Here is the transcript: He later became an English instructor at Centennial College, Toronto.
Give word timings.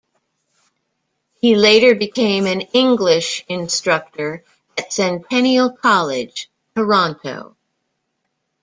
He 1.41 1.53
later 1.55 1.93
became 1.93 2.47
an 2.47 2.61
English 2.73 3.45
instructor 3.47 4.43
at 4.75 4.91
Centennial 4.91 5.69
College, 5.73 6.49
Toronto. 6.73 7.55